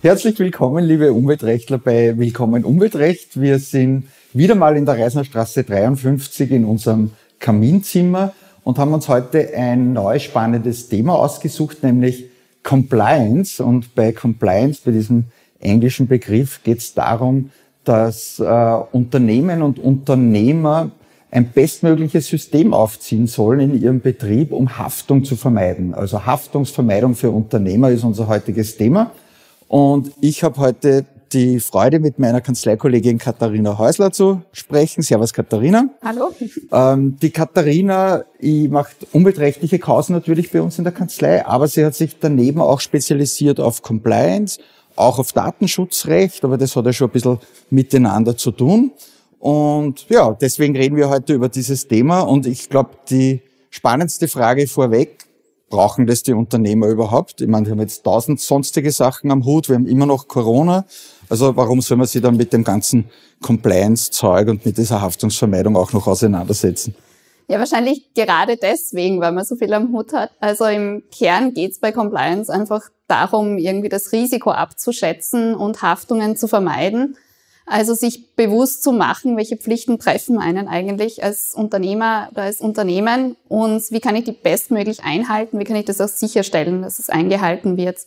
Herzlich 0.00 0.38
willkommen, 0.38 0.84
liebe 0.84 1.12
Umweltrechtler 1.12 1.76
bei 1.76 2.16
Willkommen 2.16 2.64
Umweltrecht. 2.64 3.40
Wir 3.40 3.58
sind 3.58 4.04
wieder 4.32 4.54
mal 4.54 4.76
in 4.76 4.86
der 4.86 4.96
Reisner 4.96 5.24
Straße 5.24 5.64
53 5.64 6.52
in 6.52 6.64
unserem 6.66 7.10
Kaminzimmer 7.40 8.32
und 8.62 8.78
haben 8.78 8.94
uns 8.94 9.08
heute 9.08 9.52
ein 9.56 9.92
neues 9.92 10.22
spannendes 10.22 10.88
Thema 10.88 11.16
ausgesucht, 11.16 11.82
nämlich 11.82 12.26
Compliance. 12.62 13.60
Und 13.60 13.96
bei 13.96 14.12
Compliance, 14.12 14.80
bei 14.84 14.92
diesem 14.92 15.24
englischen 15.58 16.06
Begriff, 16.06 16.62
geht 16.62 16.78
es 16.78 16.94
darum, 16.94 17.50
dass 17.82 18.38
äh, 18.38 18.44
Unternehmen 18.92 19.62
und 19.62 19.80
Unternehmer 19.80 20.92
ein 21.32 21.50
bestmögliches 21.50 22.28
System 22.28 22.72
aufziehen 22.72 23.26
sollen 23.26 23.58
in 23.58 23.82
ihrem 23.82 24.00
Betrieb, 24.00 24.52
um 24.52 24.78
Haftung 24.78 25.24
zu 25.24 25.34
vermeiden. 25.34 25.92
Also 25.92 26.24
Haftungsvermeidung 26.24 27.16
für 27.16 27.32
Unternehmer 27.32 27.90
ist 27.90 28.04
unser 28.04 28.28
heutiges 28.28 28.76
Thema. 28.76 29.10
Und 29.68 30.12
ich 30.20 30.42
habe 30.42 30.58
heute 30.58 31.04
die 31.32 31.60
Freude, 31.60 32.00
mit 32.00 32.18
meiner 32.18 32.40
Kanzleikollegin 32.40 33.18
Katharina 33.18 33.76
Häusler 33.76 34.10
zu 34.10 34.42
sprechen. 34.52 35.02
Servus 35.02 35.34
Katharina. 35.34 35.90
Hallo. 36.02 36.30
Ähm, 36.72 37.16
die 37.20 37.30
Katharina 37.30 38.24
die 38.40 38.68
macht 38.68 38.96
umweltrechtliche 39.12 39.78
Kausen 39.78 40.14
natürlich 40.14 40.50
bei 40.50 40.62
uns 40.62 40.78
in 40.78 40.84
der 40.84 40.92
Kanzlei, 40.92 41.44
aber 41.44 41.68
sie 41.68 41.84
hat 41.84 41.94
sich 41.94 42.18
daneben 42.18 42.60
auch 42.62 42.80
spezialisiert 42.80 43.60
auf 43.60 43.82
Compliance, 43.82 44.58
auch 44.96 45.18
auf 45.18 45.32
Datenschutzrecht, 45.32 46.44
aber 46.44 46.56
das 46.56 46.74
hat 46.74 46.86
ja 46.86 46.92
schon 46.92 47.08
ein 47.08 47.12
bisschen 47.12 47.38
miteinander 47.68 48.36
zu 48.36 48.50
tun. 48.50 48.92
Und 49.38 50.08
ja, 50.08 50.32
deswegen 50.32 50.76
reden 50.76 50.96
wir 50.96 51.10
heute 51.10 51.34
über 51.34 51.48
dieses 51.48 51.86
Thema. 51.86 52.20
Und 52.20 52.46
ich 52.46 52.68
glaube, 52.68 52.90
die 53.10 53.42
spannendste 53.70 54.28
Frage 54.28 54.66
vorweg, 54.66 55.27
brauchen 55.70 56.06
das 56.06 56.22
die 56.22 56.32
Unternehmer 56.32 56.86
überhaupt? 56.86 57.40
Ich 57.40 57.48
meine, 57.48 57.66
wir 57.66 57.72
haben 57.72 57.80
jetzt 57.80 58.04
tausend 58.04 58.40
sonstige 58.40 58.90
Sachen 58.90 59.30
am 59.30 59.44
Hut, 59.44 59.68
wir 59.68 59.76
haben 59.76 59.86
immer 59.86 60.06
noch 60.06 60.28
Corona. 60.28 60.84
Also 61.28 61.56
warum 61.56 61.80
soll 61.80 61.98
man 61.98 62.06
sich 62.06 62.22
dann 62.22 62.36
mit 62.36 62.52
dem 62.52 62.64
ganzen 62.64 63.10
Compliance-Zeug 63.42 64.48
und 64.48 64.64
mit 64.64 64.78
dieser 64.78 65.00
Haftungsvermeidung 65.00 65.76
auch 65.76 65.92
noch 65.92 66.06
auseinandersetzen? 66.06 66.94
Ja, 67.48 67.58
wahrscheinlich 67.58 68.12
gerade 68.14 68.58
deswegen, 68.60 69.20
weil 69.20 69.32
man 69.32 69.44
so 69.44 69.56
viel 69.56 69.72
am 69.72 69.92
Hut 69.92 70.12
hat. 70.12 70.30
Also 70.38 70.66
im 70.66 71.02
Kern 71.10 71.54
geht 71.54 71.72
es 71.72 71.78
bei 71.78 71.92
Compliance 71.92 72.52
einfach 72.52 72.90
darum, 73.06 73.56
irgendwie 73.56 73.88
das 73.88 74.12
Risiko 74.12 74.50
abzuschätzen 74.50 75.54
und 75.54 75.80
Haftungen 75.80 76.36
zu 76.36 76.46
vermeiden. 76.46 77.16
Also 77.70 77.92
sich 77.94 78.34
bewusst 78.34 78.82
zu 78.82 78.92
machen, 78.92 79.36
welche 79.36 79.58
Pflichten 79.58 79.98
treffen 79.98 80.38
einen 80.38 80.68
eigentlich 80.68 81.22
als 81.22 81.52
Unternehmer 81.54 82.28
oder 82.32 82.42
als 82.42 82.60
Unternehmen 82.60 83.36
und 83.48 83.90
wie 83.90 84.00
kann 84.00 84.16
ich 84.16 84.24
die 84.24 84.32
bestmöglich 84.32 85.04
einhalten, 85.04 85.58
wie 85.58 85.64
kann 85.64 85.76
ich 85.76 85.84
das 85.84 86.00
auch 86.00 86.08
sicherstellen, 86.08 86.80
dass 86.80 86.98
es 86.98 87.10
eingehalten 87.10 87.76
wird. 87.76 87.98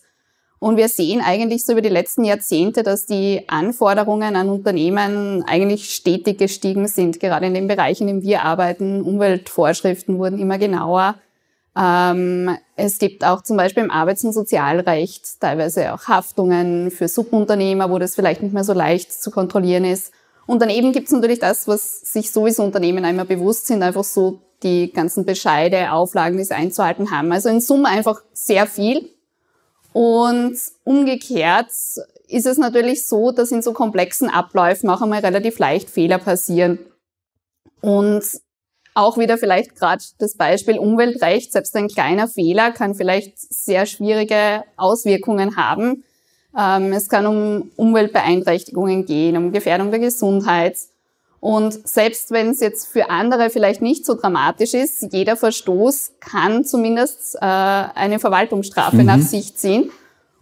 Und 0.57 0.77
wir 0.77 0.89
sehen 0.89 1.21
eigentlich 1.21 1.65
so 1.65 1.73
über 1.73 1.81
die 1.81 1.89
letzten 1.89 2.23
Jahrzehnte, 2.23 2.83
dass 2.83 3.07
die 3.07 3.43
Anforderungen 3.47 4.35
an 4.35 4.49
Unternehmen 4.49 5.43
eigentlich 5.47 5.91
stetig 5.91 6.37
gestiegen 6.37 6.87
sind, 6.87 7.19
gerade 7.19 7.47
in 7.47 7.55
den 7.55 7.67
Bereichen, 7.67 8.07
in 8.07 8.21
denen 8.21 8.23
wir 8.23 8.43
arbeiten. 8.43 9.01
Umweltvorschriften 9.01 10.19
wurden 10.19 10.37
immer 10.37 10.59
genauer. 10.59 11.15
Ähm, 11.75 12.57
es 12.83 12.97
gibt 12.97 13.23
auch 13.23 13.43
zum 13.43 13.57
Beispiel 13.57 13.83
im 13.83 13.91
Arbeits- 13.91 14.23
und 14.23 14.33
Sozialrecht 14.33 15.39
teilweise 15.39 15.93
auch 15.93 16.07
Haftungen 16.07 16.89
für 16.89 17.07
Subunternehmer, 17.07 17.91
wo 17.91 17.99
das 17.99 18.15
vielleicht 18.15 18.41
nicht 18.41 18.53
mehr 18.53 18.63
so 18.63 18.73
leicht 18.73 19.13
zu 19.13 19.29
kontrollieren 19.29 19.85
ist. 19.85 20.11
Und 20.47 20.61
daneben 20.61 20.91
gibt 20.91 21.05
es 21.05 21.13
natürlich 21.13 21.37
das, 21.37 21.67
was 21.67 22.01
sich 22.01 22.31
sowieso 22.31 22.63
Unternehmen 22.63 23.05
einmal 23.05 23.25
bewusst 23.25 23.67
sind, 23.67 23.83
einfach 23.83 24.03
so 24.03 24.39
die 24.63 24.91
ganzen 24.91 25.25
Bescheide, 25.25 25.91
Auflagen, 25.91 26.37
die 26.37 26.43
sie 26.43 26.55
einzuhalten 26.55 27.11
haben. 27.11 27.31
Also 27.31 27.49
in 27.49 27.61
Summe 27.61 27.87
einfach 27.87 28.23
sehr 28.33 28.65
viel. 28.65 29.09
Und 29.93 30.57
umgekehrt 30.83 31.69
ist 31.69 32.45
es 32.45 32.57
natürlich 32.57 33.05
so, 33.05 33.31
dass 33.31 33.51
in 33.51 33.61
so 33.61 33.73
komplexen 33.73 34.29
Abläufen 34.29 34.89
auch 34.89 35.01
einmal 35.01 35.19
relativ 35.19 35.59
leicht 35.59 35.89
Fehler 35.89 36.17
passieren. 36.17 36.79
Und 37.81 38.23
auch 38.93 39.17
wieder 39.17 39.37
vielleicht 39.37 39.75
gerade 39.75 40.03
das 40.19 40.35
Beispiel 40.35 40.77
Umweltrecht. 40.77 41.51
Selbst 41.51 41.75
ein 41.75 41.87
kleiner 41.87 42.27
Fehler 42.27 42.71
kann 42.71 42.95
vielleicht 42.95 43.37
sehr 43.37 43.85
schwierige 43.85 44.63
Auswirkungen 44.77 45.55
haben. 45.55 46.03
Ähm, 46.57 46.91
es 46.91 47.07
kann 47.07 47.25
um 47.25 47.71
Umweltbeeinträchtigungen 47.75 49.05
gehen, 49.05 49.37
um 49.37 49.51
Gefährdung 49.51 49.91
der 49.91 49.99
Gesundheit. 49.99 50.77
Und 51.39 51.87
selbst 51.87 52.29
wenn 52.31 52.49
es 52.49 52.59
jetzt 52.59 52.87
für 52.87 53.09
andere 53.09 53.49
vielleicht 53.49 53.81
nicht 53.81 54.05
so 54.05 54.13
dramatisch 54.13 54.75
ist, 54.75 55.11
jeder 55.11 55.35
Verstoß 55.35 56.13
kann 56.19 56.65
zumindest 56.65 57.35
äh, 57.35 57.39
eine 57.39 58.19
Verwaltungsstrafe 58.19 58.97
mhm. 58.97 59.05
nach 59.05 59.21
sich 59.21 59.55
ziehen. 59.55 59.89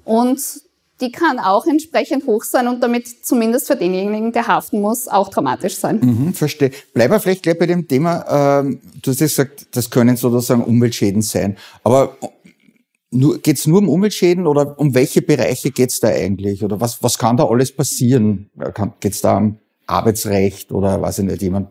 Und 0.03 0.41
die 1.01 1.11
kann 1.11 1.39
auch 1.39 1.65
entsprechend 1.65 2.25
hoch 2.25 2.43
sein 2.43 2.67
und 2.67 2.81
damit 2.81 3.07
zumindest 3.25 3.67
für 3.67 3.75
denjenigen, 3.75 4.31
der 4.31 4.47
haften 4.47 4.81
muss, 4.81 5.07
auch 5.07 5.29
dramatisch 5.29 5.77
sein. 5.77 5.99
Mhm, 6.01 6.33
verstehe. 6.33 6.71
Bleiben 6.93 7.13
wir 7.13 7.19
vielleicht 7.19 7.43
gleich 7.43 7.57
bei 7.57 7.65
dem 7.65 7.87
Thema. 7.87 8.59
Ähm, 8.59 8.79
du 9.01 9.11
hast 9.11 9.19
gesagt, 9.19 9.67
das 9.71 9.89
können 9.89 10.17
sozusagen 10.17 10.63
Umweltschäden 10.63 11.21
sein. 11.21 11.57
Aber 11.83 12.17
nur, 13.11 13.39
geht's 13.39 13.65
nur 13.65 13.79
um 13.79 13.89
Umweltschäden 13.89 14.45
oder 14.45 14.77
um 14.79 14.93
welche 14.93 15.21
Bereiche 15.21 15.71
geht's 15.71 15.99
da 15.99 16.09
eigentlich? 16.09 16.63
Oder 16.63 16.79
was, 16.79 17.01
was 17.01 17.17
kann 17.17 17.37
da 17.37 17.45
alles 17.45 17.71
passieren? 17.71 18.49
Geht's 18.99 19.21
da 19.21 19.37
um 19.37 19.57
Arbeitsrecht 19.87 20.71
oder 20.71 21.01
weiß 21.01 21.19
ich 21.19 21.25
nicht, 21.25 21.41
jemand 21.41 21.69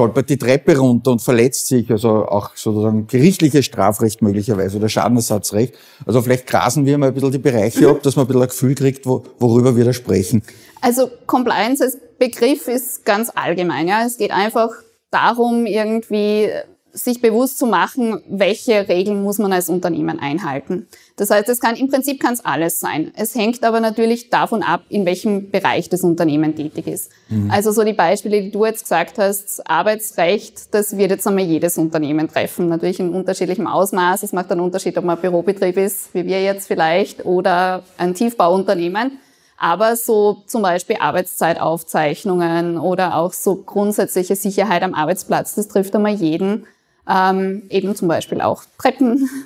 stolpert 0.00 0.30
die 0.30 0.38
Treppe 0.38 0.78
runter 0.78 1.10
und 1.10 1.20
verletzt 1.20 1.66
sich, 1.66 1.90
also 1.90 2.26
auch 2.26 2.56
sozusagen 2.56 3.06
gerichtliches 3.06 3.66
Strafrecht 3.66 4.22
möglicherweise 4.22 4.78
oder 4.78 4.88
Schadenersatzrecht. 4.88 5.74
Also 6.06 6.22
vielleicht 6.22 6.46
grasen 6.46 6.86
wir 6.86 6.96
mal 6.96 7.08
ein 7.08 7.14
bisschen 7.14 7.32
die 7.32 7.38
Bereiche 7.38 7.90
ab, 7.90 8.02
dass 8.02 8.16
man 8.16 8.24
ein 8.24 8.28
bisschen 8.28 8.42
ein 8.42 8.48
Gefühl 8.48 8.74
kriegt, 8.74 9.04
wo, 9.04 9.24
worüber 9.38 9.76
wir 9.76 9.84
da 9.84 9.92
sprechen. 9.92 10.42
Also 10.80 11.10
Compliance 11.26 11.84
als 11.84 11.98
Begriff 12.18 12.66
ist 12.66 13.04
ganz 13.04 13.30
allgemein. 13.34 13.88
Ja. 13.88 14.06
Es 14.06 14.16
geht 14.16 14.30
einfach 14.30 14.70
darum, 15.10 15.66
irgendwie 15.66 16.48
sich 16.92 17.20
bewusst 17.20 17.58
zu 17.58 17.66
machen, 17.66 18.20
welche 18.28 18.88
Regeln 18.88 19.22
muss 19.22 19.38
man 19.38 19.52
als 19.52 19.68
Unternehmen 19.68 20.18
einhalten. 20.18 20.88
Das 21.16 21.30
heißt, 21.30 21.48
es 21.48 21.60
kann 21.60 21.76
im 21.76 21.88
Prinzip 21.88 22.20
kann 22.20 22.34
es 22.34 22.44
alles 22.44 22.80
sein. 22.80 23.12
Es 23.14 23.34
hängt 23.34 23.62
aber 23.64 23.80
natürlich 23.80 24.30
davon 24.30 24.62
ab, 24.62 24.82
in 24.88 25.06
welchem 25.06 25.50
Bereich 25.50 25.88
das 25.88 26.02
Unternehmen 26.02 26.56
tätig 26.56 26.86
ist. 26.86 27.10
Mhm. 27.28 27.50
Also 27.50 27.72
so 27.72 27.84
die 27.84 27.92
Beispiele, 27.92 28.42
die 28.42 28.50
du 28.50 28.64
jetzt 28.64 28.82
gesagt 28.82 29.18
hast, 29.18 29.68
Arbeitsrecht, 29.68 30.74
das 30.74 30.96
wird 30.96 31.10
jetzt 31.10 31.26
einmal 31.26 31.44
jedes 31.44 31.78
Unternehmen 31.78 32.28
treffen, 32.28 32.68
natürlich 32.68 33.00
in 33.00 33.10
unterschiedlichem 33.10 33.66
Ausmaß. 33.66 34.22
Es 34.22 34.32
macht 34.32 34.50
einen 34.50 34.60
Unterschied, 34.60 34.96
ob 34.98 35.04
man 35.04 35.16
ein 35.16 35.22
Bürobetrieb 35.22 35.76
ist, 35.76 36.14
wie 36.14 36.24
wir 36.26 36.42
jetzt 36.42 36.66
vielleicht, 36.66 37.24
oder 37.24 37.82
ein 37.98 38.14
Tiefbauunternehmen. 38.14 39.18
Aber 39.62 39.94
so 39.94 40.42
zum 40.46 40.62
Beispiel 40.62 40.96
Arbeitszeitaufzeichnungen 40.98 42.78
oder 42.78 43.16
auch 43.16 43.34
so 43.34 43.56
grundsätzliche 43.56 44.34
Sicherheit 44.34 44.82
am 44.82 44.94
Arbeitsplatz, 44.94 45.54
das 45.54 45.68
trifft 45.68 45.94
einmal 45.94 46.14
jeden 46.14 46.66
ähm, 47.10 47.62
eben 47.70 47.94
zum 47.96 48.08
Beispiel 48.08 48.40
auch 48.40 48.62
Treppen. 48.78 49.28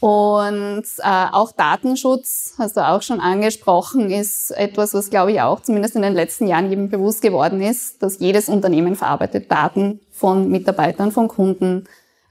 Und 0.00 0.84
äh, 0.98 1.26
auch 1.32 1.52
Datenschutz, 1.52 2.54
hast 2.56 2.78
du 2.78 2.80
auch 2.80 3.02
schon 3.02 3.20
angesprochen, 3.20 4.10
ist 4.10 4.50
etwas, 4.50 4.94
was, 4.94 5.10
glaube 5.10 5.32
ich, 5.32 5.42
auch 5.42 5.60
zumindest 5.60 5.94
in 5.94 6.00
den 6.00 6.14
letzten 6.14 6.46
Jahren 6.46 6.70
jedem 6.70 6.88
bewusst 6.88 7.20
geworden 7.20 7.60
ist, 7.60 8.02
dass 8.02 8.18
jedes 8.18 8.48
Unternehmen 8.48 8.96
verarbeitet 8.96 9.50
Daten 9.50 10.00
von 10.10 10.48
Mitarbeitern, 10.48 11.12
von 11.12 11.28
Kunden, 11.28 11.84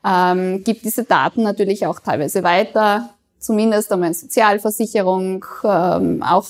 ähm, 0.03 0.63
gibt 0.63 0.83
diese 0.83 1.03
Daten 1.03 1.43
natürlich 1.43 1.85
auch 1.85 1.99
teilweise 1.99 2.41
weiter, 2.41 3.09
zumindest 3.37 3.91
einmal 3.91 4.09
in 4.09 4.15
Sozialversicherung, 4.15 5.45
ähm, 5.63 6.23
auch 6.23 6.47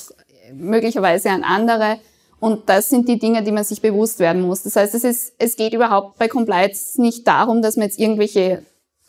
möglicherweise 0.53 1.31
an 1.31 1.43
andere. 1.43 1.99
Und 2.39 2.69
das 2.69 2.89
sind 2.89 3.07
die 3.09 3.19
Dinge, 3.19 3.43
die 3.43 3.51
man 3.51 3.63
sich 3.63 3.81
bewusst 3.81 4.19
werden 4.19 4.41
muss. 4.41 4.63
Das 4.63 4.75
heißt, 4.75 4.95
es, 4.95 5.03
ist, 5.03 5.33
es 5.37 5.55
geht 5.55 5.73
überhaupt 5.73 6.17
bei 6.17 6.27
Compliance 6.27 7.01
nicht 7.01 7.27
darum, 7.27 7.61
dass 7.61 7.75
man 7.75 7.87
jetzt 7.87 7.99
irgendwelche 7.99 8.63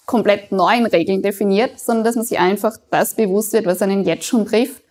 komplett 0.06 0.50
neuen 0.50 0.86
Regeln 0.86 1.22
definiert, 1.22 1.78
sondern 1.78 2.04
dass 2.04 2.16
man 2.16 2.24
sich 2.24 2.38
einfach 2.38 2.76
das 2.90 3.14
bewusst 3.14 3.52
wird, 3.52 3.66
was 3.66 3.82
einen 3.82 4.04
jetzt 4.04 4.24
schon 4.24 4.44
trifft 4.46 4.82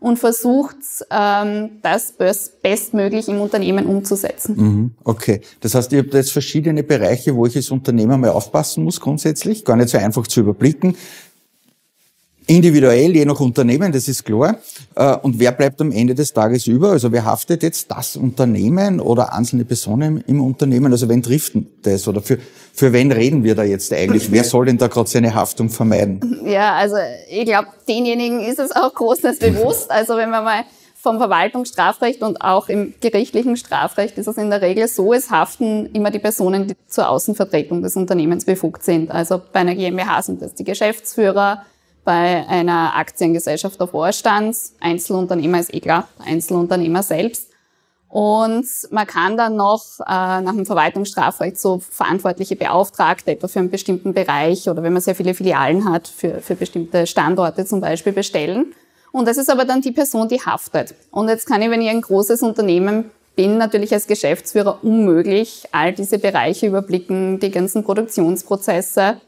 und 0.00 0.18
versucht, 0.18 0.76
ähm, 1.10 1.80
das 1.82 2.14
bestmöglich 2.62 3.28
im 3.28 3.40
Unternehmen 3.40 3.86
umzusetzen. 3.86 4.56
Mhm, 4.56 4.90
okay, 5.02 5.40
das 5.60 5.74
heißt, 5.74 5.92
ihr 5.92 6.00
habt 6.00 6.14
jetzt 6.14 6.30
verschiedene 6.30 6.84
Bereiche, 6.84 7.34
wo 7.34 7.46
ich 7.46 7.56
als 7.56 7.70
Unternehmer 7.70 8.16
mal 8.16 8.30
aufpassen 8.30 8.84
muss 8.84 9.00
grundsätzlich, 9.00 9.64
gar 9.64 9.76
nicht 9.76 9.88
so 9.88 9.98
einfach 9.98 10.26
zu 10.28 10.40
überblicken. 10.40 10.94
Individuell, 12.50 13.14
je 13.14 13.26
nach 13.26 13.38
Unternehmen, 13.40 13.92
das 13.92 14.08
ist 14.08 14.24
klar. 14.24 14.56
Äh, 14.94 15.16
und 15.16 15.38
wer 15.38 15.52
bleibt 15.52 15.82
am 15.82 15.92
Ende 15.92 16.14
des 16.14 16.32
Tages 16.32 16.66
über? 16.66 16.92
Also 16.92 17.12
wer 17.12 17.26
haftet 17.26 17.62
jetzt 17.62 17.90
das 17.90 18.16
Unternehmen 18.16 19.00
oder 19.00 19.34
einzelne 19.34 19.66
Personen 19.66 20.24
im 20.26 20.40
Unternehmen? 20.40 20.90
Also 20.90 21.10
wen 21.10 21.22
trifft 21.22 21.54
denn 21.54 21.66
das? 21.82 22.08
Oder 22.08 22.22
für, 22.22 22.38
für 22.72 22.90
wen 22.94 23.12
reden 23.12 23.44
wir 23.44 23.54
da 23.54 23.64
jetzt 23.64 23.92
eigentlich? 23.92 24.32
Wer 24.32 24.44
soll 24.44 24.64
denn 24.64 24.78
da 24.78 24.86
gerade 24.86 25.10
seine 25.10 25.34
Haftung 25.34 25.68
vermeiden? 25.68 26.40
Ja, 26.46 26.72
also 26.72 26.96
ich 27.28 27.44
glaube, 27.44 27.68
denjenigen 27.86 28.40
ist 28.40 28.58
es 28.58 28.74
auch 28.74 28.94
großes 28.94 29.40
bewusst. 29.40 29.90
Also 29.90 30.16
wenn 30.16 30.30
wir 30.30 30.40
mal 30.40 30.64
vom 30.94 31.18
Verwaltungsstrafrecht 31.18 32.22
und 32.22 32.40
auch 32.40 32.70
im 32.70 32.94
gerichtlichen 33.00 33.58
Strafrecht 33.58 34.16
ist 34.16 34.26
es 34.26 34.38
in 34.38 34.48
der 34.48 34.62
Regel 34.62 34.88
so, 34.88 35.12
es 35.12 35.30
haften 35.30 35.90
immer 35.92 36.10
die 36.10 36.18
Personen, 36.18 36.66
die 36.66 36.74
zur 36.86 37.10
Außenvertretung 37.10 37.82
des 37.82 37.94
Unternehmens 37.94 38.46
befugt 38.46 38.84
sind. 38.84 39.10
Also 39.10 39.38
bei 39.52 39.60
einer 39.60 39.74
GmbH 39.74 40.22
sind 40.22 40.40
das 40.40 40.54
die 40.54 40.64
Geschäftsführer, 40.64 41.62
bei 42.08 42.48
einer 42.48 42.96
Aktiengesellschaft 42.96 43.78
der 43.78 43.86
Vorstand. 43.86 44.56
Einzelunternehmer 44.80 45.60
ist 45.60 45.74
eh 45.74 45.80
klar, 45.80 46.08
Einzelunternehmer 46.24 47.02
selbst. 47.02 47.50
Und 48.08 48.64
man 48.90 49.06
kann 49.06 49.36
dann 49.36 49.56
noch 49.56 49.84
äh, 50.00 50.40
nach 50.40 50.54
dem 50.54 50.64
Verwaltungsstrafrecht 50.64 51.60
so 51.60 51.80
verantwortliche 51.80 52.56
Beauftragte 52.56 53.32
etwa 53.32 53.46
für 53.46 53.58
einen 53.58 53.68
bestimmten 53.68 54.14
Bereich 54.14 54.70
oder 54.70 54.82
wenn 54.82 54.94
man 54.94 55.02
sehr 55.02 55.14
viele 55.14 55.34
Filialen 55.34 55.84
hat, 55.84 56.08
für, 56.08 56.40
für 56.40 56.54
bestimmte 56.54 57.06
Standorte 57.06 57.66
zum 57.66 57.82
Beispiel 57.82 58.14
bestellen. 58.14 58.72
Und 59.12 59.28
das 59.28 59.36
ist 59.36 59.50
aber 59.50 59.66
dann 59.66 59.82
die 59.82 59.92
Person, 59.92 60.28
die 60.28 60.40
haftet. 60.40 60.94
Und 61.10 61.28
jetzt 61.28 61.46
kann 61.46 61.60
ich, 61.60 61.68
wenn 61.68 61.82
ich 61.82 61.90
ein 61.90 62.00
großes 62.00 62.40
Unternehmen 62.40 63.10
bin, 63.36 63.58
natürlich 63.58 63.92
als 63.92 64.06
Geschäftsführer 64.06 64.78
unmöglich 64.82 65.64
all 65.72 65.92
diese 65.92 66.18
Bereiche 66.18 66.68
überblicken, 66.68 67.38
die 67.38 67.50
ganzen 67.50 67.84
Produktionsprozesse. 67.84 69.20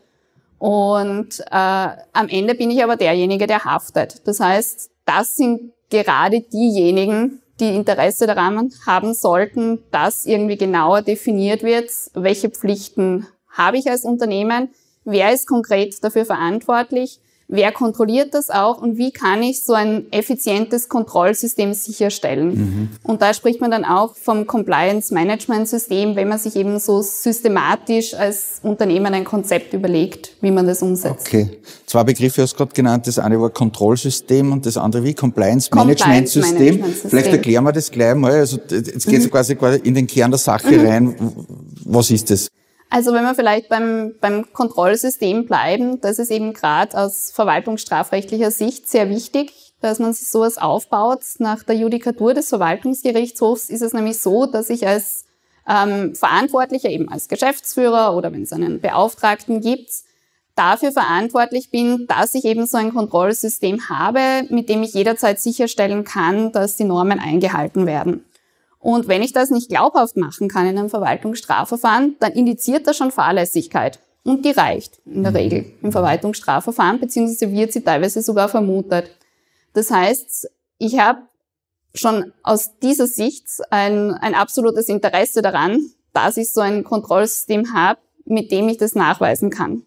Und 0.60 1.40
äh, 1.50 1.88
am 2.12 2.28
Ende 2.28 2.54
bin 2.54 2.70
ich 2.70 2.84
aber 2.84 2.96
derjenige, 2.96 3.46
der 3.46 3.64
haftet. 3.64 4.28
Das 4.28 4.40
heißt, 4.40 4.90
das 5.06 5.34
sind 5.34 5.72
gerade 5.88 6.42
diejenigen, 6.42 7.40
die 7.60 7.74
Interesse 7.74 8.26
daran 8.26 8.70
haben 8.86 9.14
sollten, 9.14 9.82
dass 9.90 10.26
irgendwie 10.26 10.58
genauer 10.58 11.00
definiert 11.00 11.62
wird, 11.62 11.90
welche 12.12 12.50
Pflichten 12.50 13.26
habe 13.48 13.78
ich 13.78 13.88
als 13.88 14.04
Unternehmen, 14.04 14.68
wer 15.04 15.32
ist 15.32 15.48
konkret 15.48 16.04
dafür 16.04 16.26
verantwortlich 16.26 17.20
Wer 17.52 17.72
kontrolliert 17.72 18.32
das 18.32 18.48
auch 18.48 18.80
und 18.80 18.96
wie 18.96 19.10
kann 19.10 19.42
ich 19.42 19.64
so 19.64 19.72
ein 19.72 20.06
effizientes 20.12 20.88
Kontrollsystem 20.88 21.74
sicherstellen? 21.74 22.48
Mhm. 22.48 22.88
Und 23.02 23.22
da 23.22 23.34
spricht 23.34 23.60
man 23.60 23.72
dann 23.72 23.84
auch 23.84 24.14
vom 24.14 24.46
Compliance 24.46 25.12
Management 25.12 25.66
System, 25.66 26.14
wenn 26.14 26.28
man 26.28 26.38
sich 26.38 26.54
eben 26.54 26.78
so 26.78 27.02
systematisch 27.02 28.14
als 28.14 28.60
Unternehmen 28.62 29.12
ein 29.14 29.24
Konzept 29.24 29.74
überlegt, 29.74 30.36
wie 30.40 30.52
man 30.52 30.64
das 30.68 30.80
umsetzt. 30.80 31.26
Okay. 31.26 31.58
Zwei 31.86 32.04
Begriffe 32.04 32.42
hast 32.42 32.52
du 32.52 32.58
gerade 32.58 32.72
genannt. 32.72 33.08
Das 33.08 33.18
eine 33.18 33.40
war 33.40 33.50
Kontrollsystem 33.50 34.52
und 34.52 34.64
das 34.64 34.76
andere 34.76 35.02
wie 35.02 35.14
Compliance, 35.14 35.68
Compliance 35.68 36.06
Management, 36.06 36.28
System. 36.28 36.56
Management 36.56 36.92
System. 36.92 37.10
Vielleicht 37.10 37.32
erklären 37.32 37.64
wir 37.64 37.72
das 37.72 37.90
gleich 37.90 38.14
mal. 38.14 38.30
Also 38.30 38.58
jetzt 38.70 39.06
geht 39.06 39.18
es 39.18 39.26
mhm. 39.26 39.30
quasi, 39.30 39.80
in 39.82 39.94
den 39.94 40.06
Kern 40.06 40.30
der 40.30 40.38
Sache 40.38 40.70
mhm. 40.70 40.86
rein. 40.86 41.16
Was 41.84 42.12
ist 42.12 42.30
das? 42.30 42.48
Also 42.90 43.14
wenn 43.14 43.22
wir 43.22 43.36
vielleicht 43.36 43.68
beim, 43.68 44.14
beim 44.20 44.52
Kontrollsystem 44.52 45.46
bleiben, 45.46 46.00
das 46.00 46.18
ist 46.18 46.32
eben 46.32 46.52
gerade 46.52 46.98
aus 46.98 47.30
verwaltungsstrafrechtlicher 47.30 48.50
Sicht 48.50 48.88
sehr 48.88 49.08
wichtig, 49.08 49.52
dass 49.80 50.00
man 50.00 50.12
sich 50.12 50.28
sowas 50.28 50.58
aufbaut. 50.58 51.20
Nach 51.38 51.62
der 51.62 51.76
Judikatur 51.76 52.34
des 52.34 52.48
Verwaltungsgerichtshofs 52.48 53.70
ist 53.70 53.82
es 53.82 53.92
nämlich 53.92 54.18
so, 54.18 54.46
dass 54.46 54.70
ich 54.70 54.88
als 54.88 55.24
ähm, 55.68 56.16
Verantwortlicher, 56.16 56.90
eben 56.90 57.08
als 57.08 57.28
Geschäftsführer 57.28 58.16
oder 58.16 58.32
wenn 58.32 58.42
es 58.42 58.52
einen 58.52 58.80
Beauftragten 58.80 59.60
gibt, 59.60 59.90
dafür 60.56 60.90
verantwortlich 60.90 61.70
bin, 61.70 62.08
dass 62.08 62.34
ich 62.34 62.44
eben 62.44 62.66
so 62.66 62.76
ein 62.76 62.92
Kontrollsystem 62.92 63.88
habe, 63.88 64.46
mit 64.50 64.68
dem 64.68 64.82
ich 64.82 64.94
jederzeit 64.94 65.38
sicherstellen 65.40 66.02
kann, 66.02 66.50
dass 66.50 66.76
die 66.76 66.84
Normen 66.84 67.20
eingehalten 67.20 67.86
werden. 67.86 68.24
Und 68.80 69.08
wenn 69.08 69.22
ich 69.22 69.32
das 69.32 69.50
nicht 69.50 69.68
glaubhaft 69.68 70.16
machen 70.16 70.48
kann 70.48 70.66
in 70.66 70.78
einem 70.78 70.88
Verwaltungsstrafverfahren, 70.88 72.16
dann 72.18 72.32
indiziert 72.32 72.86
das 72.86 72.96
schon 72.96 73.10
Fahrlässigkeit. 73.10 74.00
Und 74.24 74.44
die 74.44 74.50
reicht 74.50 75.00
in 75.04 75.22
der 75.22 75.32
mhm. 75.32 75.36
Regel 75.36 75.72
im 75.82 75.92
Verwaltungsstrafverfahren, 75.92 76.98
beziehungsweise 76.98 77.52
wird 77.52 77.72
sie 77.72 77.82
teilweise 77.82 78.22
sogar 78.22 78.48
vermutet. 78.48 79.10
Das 79.74 79.90
heißt, 79.90 80.50
ich 80.78 80.98
habe 80.98 81.20
schon 81.94 82.32
aus 82.42 82.78
dieser 82.78 83.06
Sicht 83.06 83.46
ein, 83.70 84.12
ein 84.14 84.34
absolutes 84.34 84.88
Interesse 84.88 85.42
daran, 85.42 85.78
dass 86.12 86.36
ich 86.36 86.52
so 86.52 86.60
ein 86.60 86.84
Kontrollsystem 86.84 87.72
habe, 87.74 88.00
mit 88.24 88.50
dem 88.50 88.68
ich 88.68 88.78
das 88.78 88.94
nachweisen 88.94 89.50
kann. 89.50 89.84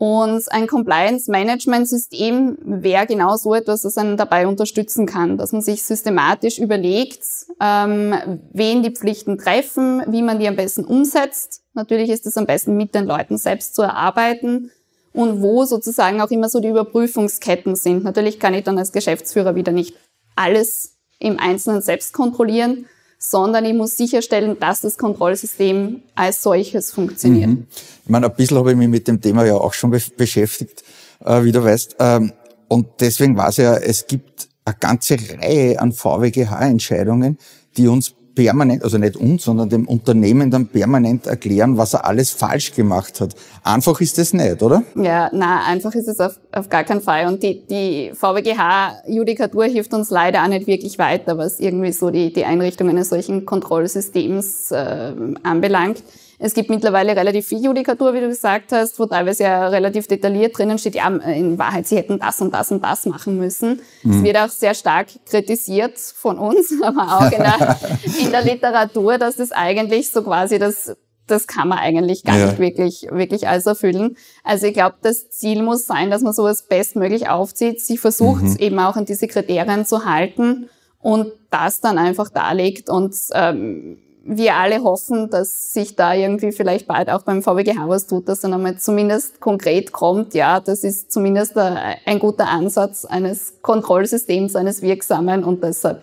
Und 0.00 0.50
ein 0.50 0.66
Compliance-Management-System 0.66 2.56
wäre 2.64 3.04
genau 3.06 3.36
so 3.36 3.54
etwas, 3.54 3.82
das 3.82 3.98
einen 3.98 4.16
dabei 4.16 4.46
unterstützen 4.46 5.04
kann, 5.04 5.36
dass 5.36 5.52
man 5.52 5.60
sich 5.60 5.82
systematisch 5.82 6.58
überlegt, 6.58 7.20
ähm, 7.60 8.14
wen 8.50 8.82
die 8.82 8.92
Pflichten 8.92 9.36
treffen, 9.36 10.02
wie 10.06 10.22
man 10.22 10.38
die 10.38 10.48
am 10.48 10.56
besten 10.56 10.86
umsetzt. 10.86 11.64
Natürlich 11.74 12.08
ist 12.08 12.24
es 12.24 12.38
am 12.38 12.46
besten 12.46 12.78
mit 12.78 12.94
den 12.94 13.04
Leuten 13.04 13.36
selbst 13.36 13.74
zu 13.74 13.82
erarbeiten 13.82 14.70
und 15.12 15.42
wo 15.42 15.66
sozusagen 15.66 16.22
auch 16.22 16.30
immer 16.30 16.48
so 16.48 16.60
die 16.60 16.68
Überprüfungsketten 16.68 17.76
sind. 17.76 18.02
Natürlich 18.02 18.40
kann 18.40 18.54
ich 18.54 18.64
dann 18.64 18.78
als 18.78 18.92
Geschäftsführer 18.92 19.54
wieder 19.54 19.72
nicht 19.72 19.94
alles 20.34 20.96
im 21.18 21.38
Einzelnen 21.38 21.82
selbst 21.82 22.14
kontrollieren, 22.14 22.86
sondern 23.22 23.66
ich 23.66 23.74
muss 23.74 23.96
sicherstellen, 23.96 24.56
dass 24.58 24.80
das 24.80 24.96
Kontrollsystem 24.96 26.02
als 26.14 26.42
solches 26.42 26.90
funktioniert. 26.90 27.50
Mhm. 27.50 27.66
Ich 28.04 28.10
meine, 28.10 28.26
ein 28.26 28.34
bisschen 28.34 28.56
habe 28.56 28.70
ich 28.70 28.76
mich 28.76 28.88
mit 28.88 29.06
dem 29.06 29.20
Thema 29.20 29.44
ja 29.44 29.54
auch 29.54 29.74
schon 29.74 29.90
be 29.90 30.00
beschäftigt, 30.16 30.82
äh, 31.24 31.44
wie 31.44 31.52
du 31.52 31.62
weißt. 31.62 31.96
Ähm, 31.98 32.32
und 32.68 32.88
deswegen 32.98 33.36
war 33.36 33.48
es 33.48 33.58
ja, 33.58 33.76
es 33.76 34.06
gibt 34.06 34.48
eine 34.64 34.74
ganze 34.80 35.16
Reihe 35.38 35.78
an 35.78 35.92
VWGH-Entscheidungen, 35.92 37.36
die 37.76 37.88
uns 37.88 38.14
permanent, 38.34 38.82
also 38.84 38.98
nicht 38.98 39.16
uns, 39.16 39.44
sondern 39.44 39.68
dem 39.68 39.86
Unternehmen 39.86 40.50
dann 40.50 40.66
permanent 40.66 41.26
erklären, 41.26 41.76
was 41.76 41.94
er 41.94 42.04
alles 42.04 42.30
falsch 42.30 42.72
gemacht 42.72 43.20
hat. 43.20 43.34
Einfach 43.62 44.00
ist 44.00 44.18
das 44.18 44.32
nicht, 44.32 44.62
oder? 44.62 44.82
Ja, 44.94 45.30
na, 45.32 45.64
einfach 45.66 45.94
ist 45.94 46.08
es 46.08 46.20
auf, 46.20 46.38
auf 46.52 46.68
gar 46.68 46.84
keinen 46.84 47.00
Fall. 47.00 47.26
Und 47.26 47.42
die, 47.42 47.62
die 47.66 48.12
VWGH-Judikatur 48.14 49.64
hilft 49.64 49.92
uns 49.94 50.10
leider 50.10 50.42
auch 50.42 50.48
nicht 50.48 50.66
wirklich 50.66 50.98
weiter, 50.98 51.38
was 51.38 51.60
irgendwie 51.60 51.92
so 51.92 52.10
die, 52.10 52.32
die 52.32 52.44
Einrichtung 52.44 52.88
eines 52.88 53.08
solchen 53.08 53.44
Kontrollsystems 53.44 54.70
äh, 54.70 55.12
anbelangt. 55.42 56.02
Es 56.42 56.54
gibt 56.54 56.70
mittlerweile 56.70 57.14
relativ 57.14 57.46
viel 57.46 57.62
Judikatur, 57.62 58.14
wie 58.14 58.20
du 58.20 58.28
gesagt 58.28 58.72
hast, 58.72 58.98
wo 58.98 59.04
teilweise 59.04 59.42
ja 59.42 59.68
relativ 59.68 60.08
detailliert 60.08 60.56
drinnen 60.56 60.78
steht, 60.78 60.94
ja, 60.94 61.06
in 61.08 61.58
Wahrheit, 61.58 61.86
sie 61.86 61.96
hätten 61.96 62.18
das 62.18 62.40
und 62.40 62.54
das 62.54 62.72
und 62.72 62.82
das 62.82 63.04
machen 63.04 63.36
müssen. 63.36 63.80
Mhm. 64.02 64.12
Es 64.12 64.22
wird 64.22 64.36
auch 64.38 64.48
sehr 64.48 64.72
stark 64.74 65.08
kritisiert 65.26 65.98
von 65.98 66.38
uns, 66.38 66.72
aber 66.82 67.18
auch 67.18 67.30
in 67.30 67.42
der, 67.42 67.78
in 68.24 68.30
der 68.30 68.42
Literatur, 68.42 69.18
dass 69.18 69.36
das 69.36 69.52
eigentlich 69.52 70.10
so 70.10 70.22
quasi 70.22 70.58
das 70.58 70.96
das 71.26 71.46
kann 71.46 71.68
man 71.68 71.78
eigentlich 71.78 72.24
gar 72.24 72.36
ja. 72.36 72.46
nicht 72.46 72.58
wirklich, 72.58 73.06
wirklich 73.08 73.46
alles 73.46 73.64
erfüllen. 73.64 74.16
Also 74.42 74.66
ich 74.66 74.74
glaube, 74.74 74.96
das 75.00 75.30
Ziel 75.30 75.62
muss 75.62 75.86
sein, 75.86 76.10
dass 76.10 76.22
man 76.22 76.32
sowas 76.32 76.66
bestmöglich 76.66 77.28
aufzieht, 77.28 77.80
sich 77.80 78.00
versucht 78.00 78.42
mhm. 78.42 78.56
eben 78.58 78.78
auch 78.80 78.96
an 78.96 79.04
diese 79.04 79.28
Kriterien 79.28 79.86
zu 79.86 80.06
halten 80.06 80.68
und 80.98 81.30
das 81.50 81.80
dann 81.80 81.98
einfach 81.98 82.30
darlegt 82.30 82.90
und 82.90 83.14
ähm, 83.32 83.98
wir 84.24 84.54
alle 84.54 84.82
hoffen, 84.82 85.30
dass 85.30 85.72
sich 85.72 85.96
da 85.96 86.14
irgendwie 86.14 86.52
vielleicht 86.52 86.86
bald 86.86 87.08
auch 87.08 87.22
beim 87.22 87.42
VWGH 87.42 87.88
was 87.88 88.06
tut, 88.06 88.28
dass 88.28 88.40
dann 88.40 88.52
einmal 88.52 88.78
zumindest 88.78 89.40
konkret 89.40 89.92
kommt, 89.92 90.34
ja, 90.34 90.60
das 90.60 90.84
ist 90.84 91.10
zumindest 91.10 91.56
ein 91.56 92.18
guter 92.18 92.48
Ansatz 92.48 93.04
eines 93.04 93.54
Kontrollsystems, 93.62 94.56
eines 94.56 94.82
wirksamen 94.82 95.44
und 95.44 95.64
deshalb 95.64 96.02